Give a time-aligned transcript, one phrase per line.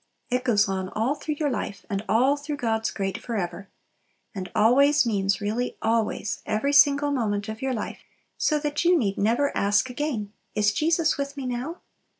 [0.31, 3.69] It goes on all through your life, and all through God's great "forever."
[4.33, 7.99] And "always" means really always, every single moment of all your life,
[8.35, 11.81] so that you need never ask again, "Is Jesus with me now?"